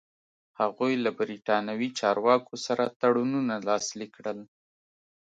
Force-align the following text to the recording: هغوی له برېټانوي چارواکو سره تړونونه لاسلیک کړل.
هغوی 0.59 0.93
له 1.03 1.09
برېټانوي 1.19 1.89
چارواکو 1.99 2.55
سره 2.65 2.83
تړونونه 3.01 3.55
لاسلیک 3.67 4.11
کړل. 4.17 4.39